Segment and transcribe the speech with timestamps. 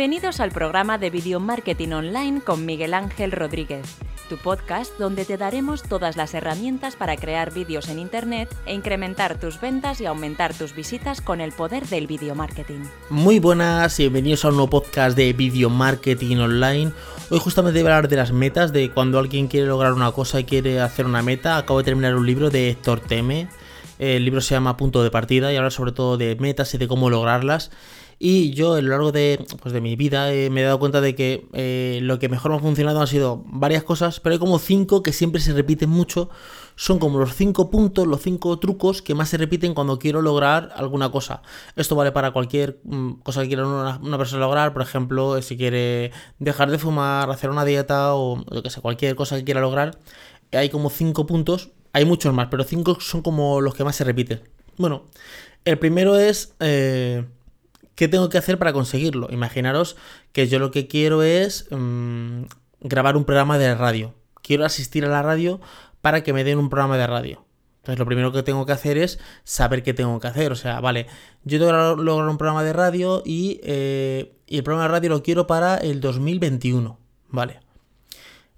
[0.00, 3.84] Bienvenidos al programa de Video Marketing Online con Miguel Ángel Rodríguez,
[4.30, 9.38] tu podcast donde te daremos todas las herramientas para crear vídeos en Internet e incrementar
[9.38, 12.80] tus ventas y aumentar tus visitas con el poder del video marketing.
[13.10, 16.92] Muy buenas y bienvenidos a un nuevo podcast de Video Marketing Online.
[17.28, 20.40] Hoy justamente voy a hablar de las metas, de cuando alguien quiere lograr una cosa
[20.40, 21.58] y quiere hacer una meta.
[21.58, 23.48] Acabo de terminar un libro de Héctor Teme.
[23.98, 26.88] El libro se llama Punto de Partida y habla sobre todo de metas y de
[26.88, 27.70] cómo lograrlas.
[28.22, 31.00] Y yo a lo largo de, pues, de mi vida eh, me he dado cuenta
[31.00, 34.38] de que eh, lo que mejor me ha funcionado han sido varias cosas, pero hay
[34.38, 36.28] como cinco que siempre se repiten mucho.
[36.76, 40.70] Son como los cinco puntos, los cinco trucos que más se repiten cuando quiero lograr
[40.76, 41.40] alguna cosa.
[41.76, 45.56] Esto vale para cualquier mm, cosa que quiera una, persona lograr, por ejemplo, eh, si
[45.56, 49.62] quiere dejar de fumar, hacer una dieta o lo que sea, cualquier cosa que quiera
[49.62, 49.98] lograr.
[50.52, 54.04] Hay como cinco puntos, hay muchos más, pero cinco son como los que más se
[54.04, 54.42] repiten.
[54.76, 55.04] Bueno,
[55.64, 56.54] el primero es...
[58.00, 59.28] ¿Qué tengo que hacer para conseguirlo?
[59.30, 59.94] Imaginaros
[60.32, 62.44] que yo lo que quiero es mm,
[62.80, 64.14] grabar un programa de radio.
[64.40, 65.60] Quiero asistir a la radio
[66.00, 67.44] para que me den un programa de radio.
[67.76, 70.50] Entonces lo primero que tengo que hacer es saber qué tengo que hacer.
[70.50, 71.08] O sea, vale,
[71.44, 75.10] yo tengo que lograr un programa de radio y, eh, y el programa de radio
[75.10, 76.98] lo quiero para el 2021.
[77.28, 77.60] Vale.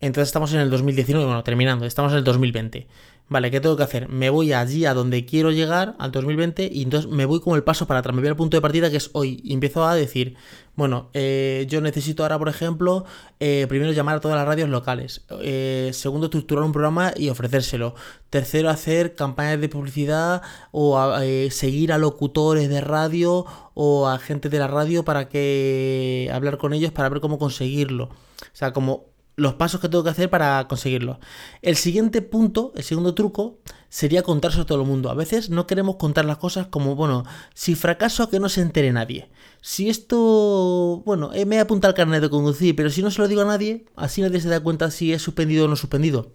[0.00, 2.86] Entonces estamos en el 2019, bueno, terminando, estamos en el 2020.
[3.28, 4.08] Vale, ¿qué tengo que hacer?
[4.08, 7.64] Me voy allí a donde quiero llegar, al 2020, y entonces me voy como el
[7.64, 8.14] paso para atrás.
[8.14, 9.40] Me voy al punto de partida que es hoy.
[9.42, 10.36] Y empiezo a decir,
[10.76, 13.04] bueno, eh, yo necesito ahora, por ejemplo,
[13.40, 15.24] eh, primero llamar a todas las radios locales.
[15.40, 17.96] Eh, segundo, estructurar un programa y ofrecérselo.
[18.30, 21.18] Tercero, hacer campañas de publicidad o
[21.50, 26.74] seguir a locutores de radio o a gente de la radio para que hablar con
[26.74, 28.04] ellos para ver cómo conseguirlo.
[28.04, 28.10] O
[28.52, 31.20] sea, como los pasos que tengo que hacer para conseguirlo.
[31.62, 33.58] El siguiente punto, el segundo truco,
[33.90, 35.10] sería contarse a todo el mundo.
[35.10, 38.92] A veces no queremos contar las cosas como, bueno, si fracaso que no se entere
[38.92, 39.30] nadie.
[39.60, 43.20] Si esto, bueno, eh, me he apuntado al carnet de conducir, pero si no se
[43.20, 46.32] lo digo a nadie, así nadie se da cuenta si es suspendido o no suspendido.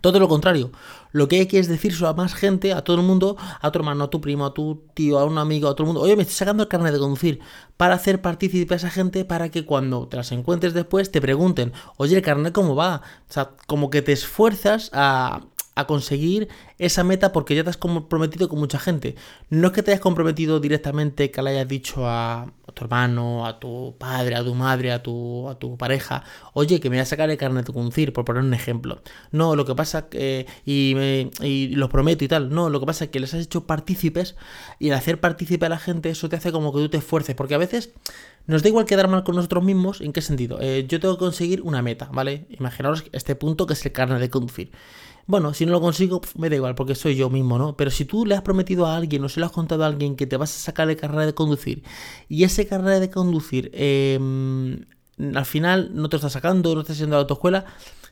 [0.00, 0.70] Todo lo contrario,
[1.12, 3.78] lo que hay que es decir a más gente, a todo el mundo, a tu
[3.78, 6.14] hermano, a tu primo, a tu tío, a un amigo, a todo el mundo, oye,
[6.14, 7.40] me estoy sacando el carnet de conducir,
[7.76, 11.72] para hacer partícipe a esa gente para que cuando te las encuentres después te pregunten,
[11.96, 15.40] oye, el carnet cómo va, o sea, como que te esfuerzas a,
[15.78, 19.14] a conseguir esa meta porque ya te has comprometido con mucha gente.
[19.48, 23.60] No es que te hayas comprometido directamente que le hayas dicho a, tu hermano, a
[23.60, 27.06] tu padre, a tu madre, a tu, a tu pareja, oye, que me voy a
[27.06, 29.02] sacar el carnet de conducir, por poner un ejemplo.
[29.30, 30.96] No, lo que pasa que, y,
[31.42, 34.34] y lo prometo y tal, no, lo que pasa es que les has hecho partícipes
[34.80, 37.36] y al hacer partícipe a la gente eso te hace como que tú te esfuerces,
[37.36, 37.92] porque a veces
[38.48, 40.58] nos da igual quedar mal con nosotros mismos, ¿en qué sentido?
[40.60, 42.46] Eh, yo tengo que conseguir una meta, ¿vale?
[42.50, 44.72] Imaginaos este punto que es el carnet de conducir.
[45.28, 47.76] Bueno, si no lo consigo, me da igual, porque soy yo mismo, ¿no?
[47.76, 50.16] Pero si tú le has prometido a alguien o se lo has contado a alguien
[50.16, 51.82] que te vas a sacar de carrera de conducir
[52.30, 54.86] y ese carrera de conducir em,
[55.34, 57.66] al final no te está sacando, no estás haciendo la autoescuela,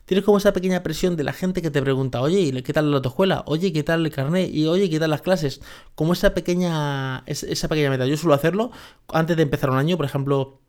[0.05, 2.99] tienes como esa pequeña presión de la gente que te pregunta, oye, ¿qué tal la
[2.99, 3.45] autoescuela?
[3.47, 4.51] Oye, ¿qué tal el carnet?
[4.53, 5.63] Y oye, ¿qué tal las clases?
[5.95, 8.07] Como esa pequeña, esa pequeña meta.
[8.07, 8.73] Yo suelo hacerlo
[9.09, 10.61] antes de empezar un año, por ejemplo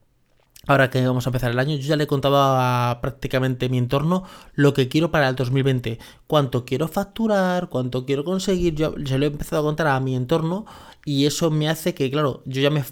[0.68, 3.78] Ahora que vamos a empezar el año, yo ya le he contado a prácticamente mi
[3.78, 4.24] entorno
[4.54, 5.98] lo que quiero para el 2020.
[6.28, 8.76] Cuánto quiero facturar, cuánto quiero conseguir.
[8.76, 10.66] Yo ya lo he empezado a contar a mi entorno
[11.06, 12.84] y eso me hace que, claro, yo ya me,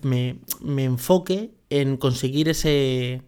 [0.61, 3.21] me, enfoque en conseguir ese,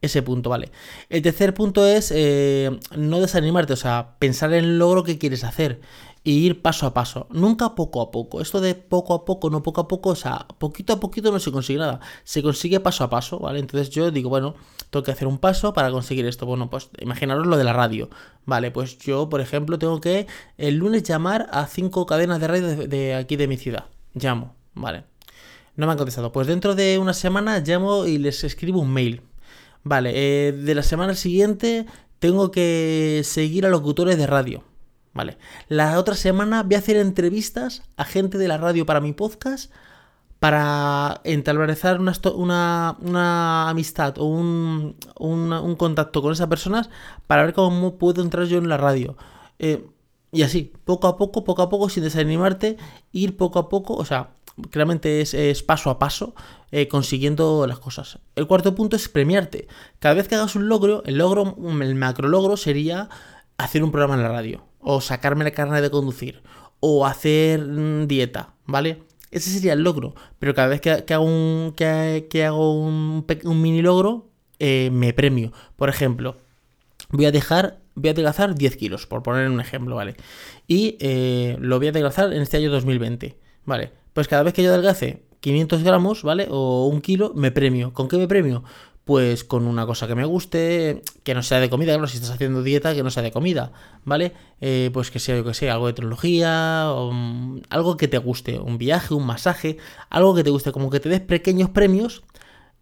[0.00, 0.72] ese punto, ¿vale?
[1.08, 5.44] El tercer punto es eh, no desanimarte, o sea, pensar en el logro que quieres
[5.44, 5.80] hacer
[6.24, 8.40] y ir paso a paso, nunca poco a poco.
[8.40, 11.40] Esto de poco a poco, no poco a poco, o sea, poquito a poquito no
[11.40, 13.58] se consigue nada, se consigue paso a paso, ¿vale?
[13.58, 14.54] Entonces yo digo, bueno,
[14.90, 16.46] tengo que hacer un paso para conseguir esto.
[16.46, 18.08] Bueno, pues imaginaros lo de la radio,
[18.44, 18.70] ¿vale?
[18.70, 20.26] Pues yo, por ejemplo, tengo que
[20.58, 23.86] el lunes llamar a cinco cadenas de radio de, aquí de mi ciudad.
[24.14, 25.04] Llamo, ¿vale?
[25.74, 26.30] No me han contestado.
[26.30, 29.22] Pues dentro de una semana llamo y les escribo un mail.
[29.82, 31.86] Vale, eh, de la semana siguiente
[32.20, 34.62] tengo que seguir a locutores de radio.
[35.14, 35.36] Vale.
[35.68, 39.70] La otra semana voy a hacer entrevistas a gente de la radio para mi podcast
[40.38, 42.00] para establecer
[42.34, 46.90] una, una, amistad o un, un, contacto con esas personas
[47.28, 49.16] para ver cómo puedo entrar yo en la radio.
[49.60, 49.86] Eh,
[50.32, 52.76] y así, poco a poco, poco a poco, sin desanimarte,
[53.12, 54.30] ir poco a poco, o sea,
[54.70, 56.34] claramente es, paso a paso
[56.72, 58.18] eh, consiguiendo las cosas.
[58.34, 59.68] El cuarto punto es premiarte.
[60.00, 63.08] Cada vez que hagas un logro, el logro, el macro logro sería
[63.58, 66.42] hacer un programa en la radio o sacarme la carne de conducir,
[66.80, 69.02] o hacer mm, dieta, ¿vale?
[69.30, 70.14] Ese sería el logro.
[70.38, 73.24] Pero cada vez que, hago un, que, hago un,
[73.62, 75.52] mini logro, eh, me premio.
[75.76, 76.36] Por ejemplo,
[77.10, 80.16] voy a dejar, voy a adelgazar 10 kilos, por poner un ejemplo, ¿vale?
[80.68, 83.92] Y eh, lo voy a adelgazar en este año 2020, ¿vale?
[84.12, 86.46] Pues cada vez que yo adelgace 500 gramos, ¿vale?
[86.50, 87.92] O un kilo, me premio.
[87.92, 88.62] ¿Con qué me premio?
[89.04, 92.30] Pues con una cosa que me guste, que no sea de comida, claro, si estás
[92.30, 93.72] haciendo dieta, que no sea de comida,
[94.04, 94.32] ¿vale?
[94.60, 98.60] Eh, pues que sea, yo que sé, algo de tecnología, mm, algo que te guste,
[98.60, 99.78] un viaje, un masaje,
[100.08, 102.22] algo que te guste, como que te des pequeños premios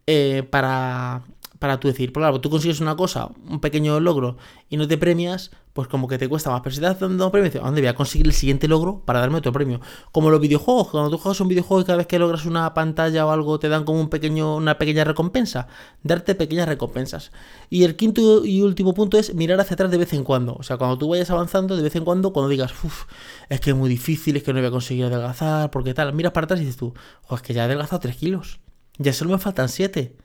[0.07, 1.23] eh, para,
[1.61, 4.37] para tú decir, pues claro, tú consigues una cosa, un pequeño logro,
[4.67, 6.61] y no te premias, pues como que te cuesta más.
[6.61, 9.19] Pero si te das dando premio, ¿a dónde voy a conseguir el siguiente logro para
[9.19, 9.79] darme otro premio?
[10.11, 13.27] Como los videojuegos, cuando tú juegas un videojuego y cada vez que logras una pantalla
[13.27, 15.67] o algo te dan como un pequeño, una pequeña recompensa,
[16.01, 17.31] darte pequeñas recompensas.
[17.69, 20.55] Y el quinto y último punto es mirar hacia atrás de vez en cuando.
[20.55, 23.03] O sea, cuando tú vayas avanzando, de vez en cuando, cuando digas, uff,
[23.49, 26.31] es que es muy difícil, es que no voy a conseguir adelgazar, porque tal, miras
[26.31, 26.95] para atrás y dices tú,
[27.29, 28.61] es que ya he adelgazado 3 kilos,
[28.97, 30.17] ya solo me faltan 7.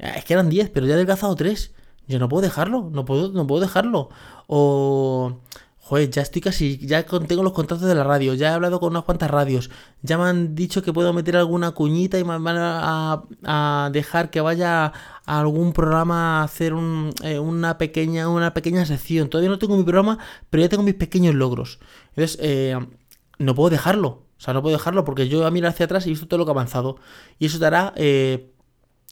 [0.00, 1.74] Es que eran 10, pero ya he adelgazado 3.
[2.08, 4.08] Yo no puedo dejarlo, no puedo, no puedo dejarlo.
[4.46, 5.40] O,
[5.78, 8.90] joder, ya estoy casi, ya tengo los contratos de la radio, ya he hablado con
[8.90, 9.70] unas cuantas radios,
[10.02, 14.40] ya me han dicho que puedo meter alguna cuñita y me van a, dejar que
[14.40, 14.92] vaya
[15.26, 16.74] a algún programa a hacer
[17.22, 19.28] eh, una, pequeña, una pequeña sección.
[19.28, 20.18] Todavía no tengo mi programa,
[20.48, 21.80] pero ya tengo mis pequeños logros.
[22.10, 22.78] Entonces, eh,
[23.38, 24.08] no puedo dejarlo.
[24.08, 26.44] O sea, no puedo dejarlo porque yo a mirar hacia atrás y visto todo lo
[26.44, 26.96] que ha avanzado.
[27.38, 28.52] Y eso te hará eh,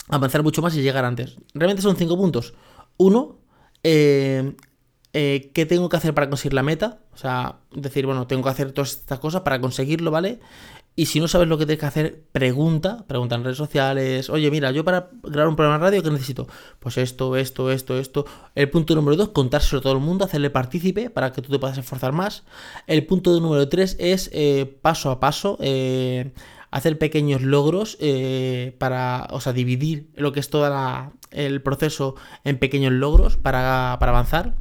[0.09, 1.37] avanzar mucho más y llegar antes.
[1.55, 2.55] Realmente son cinco puntos.
[2.97, 3.39] Uno,
[3.83, 4.55] eh,
[5.13, 7.01] eh, ¿qué tengo que hacer para conseguir la meta?
[7.13, 10.41] O sea, decir, bueno, tengo que hacer todas estas cosas para conseguirlo, ¿vale?
[10.99, 14.51] Y si no sabes lo que tienes que hacer, pregunta, pregunta en redes sociales, oye,
[14.51, 16.49] mira, yo para grabar un programa de radio, ¿qué necesito?
[16.81, 18.27] Pues esto, esto, esto, esto.
[18.57, 21.59] El punto número dos, contárselo a todo el mundo, hacerle partícipe para que tú te
[21.61, 22.43] puedas esforzar más.
[22.89, 25.57] El punto número tres es eh, paso a paso.
[26.71, 30.71] Hacer pequeños logros eh, para, o sea, dividir lo que es todo
[31.31, 34.55] el proceso en pequeños logros para, avanzar.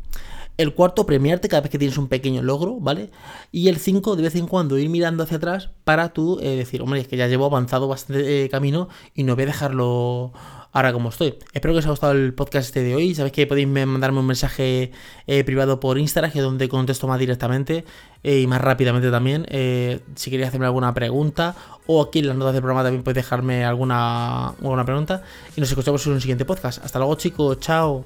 [0.58, 3.12] El cuarto, premiarte cada vez que tienes un pequeño logro, ¿vale?
[3.52, 6.82] Y el cinco, de vez en cuando ir mirando hacia atrás para tú eh, decir,
[6.82, 10.34] hombre, es que ya llevo avanzado bastante eh, camino y no voy a dejarlo
[10.72, 11.38] ahora como estoy.
[11.54, 13.16] Espero que os haya gustado el podcast este de hoy.
[13.16, 14.92] Sabéis que podéis mandarme un mensaje
[15.28, 17.86] eh, privado por Instagram, que es donde contesto más directamente
[18.24, 19.46] eh, y más rápidamente también.
[19.50, 21.56] Eh, si queréis hacerme alguna pregunta
[21.88, 25.24] o aquí en las notas del programa también podéis dejarme alguna, alguna pregunta.
[25.56, 26.84] Y nos escuchamos en un siguiente podcast.
[26.84, 28.06] Hasta luego chicos, chao.